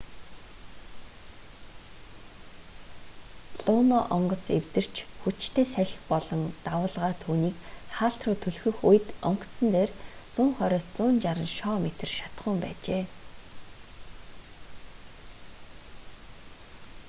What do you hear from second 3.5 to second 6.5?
луно онгоц эвдэрч хүчтэй салхи болон